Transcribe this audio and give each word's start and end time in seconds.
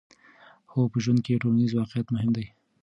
هو، 0.71 0.81
په 0.91 0.97
ژوند 1.03 1.19
کې 1.25 1.41
ټولنیز 1.43 1.71
واقعیت 1.73 2.07
مهم 2.11 2.31
دی. 2.37 2.45